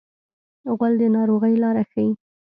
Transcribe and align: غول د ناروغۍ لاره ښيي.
غول 0.77 0.93
د 1.01 1.03
ناروغۍ 1.15 1.53
لاره 1.63 1.83
ښيي. 1.91 2.09